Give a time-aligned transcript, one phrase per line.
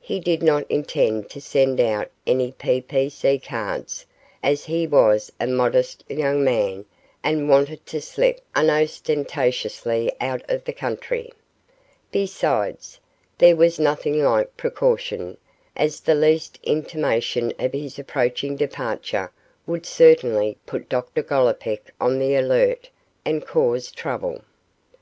[0.00, 3.38] He did not intend to send out any P.P.C.
[3.40, 4.06] cards,
[4.42, 6.86] as he was a modest young man
[7.22, 11.30] and wanted to slip unostentatiously out of the country;
[12.10, 12.98] besides,
[13.36, 15.36] there was nothing like precaution,
[15.76, 19.30] as the least intimation of his approaching departure
[19.66, 22.88] would certainly put Dr Gollipeck on the alert
[23.22, 24.40] and cause trouble.